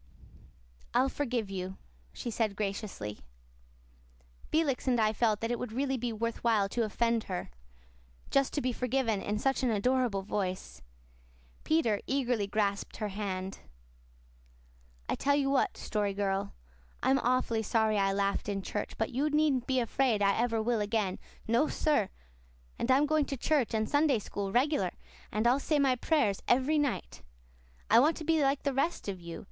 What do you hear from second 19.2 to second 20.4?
needn't be afraid I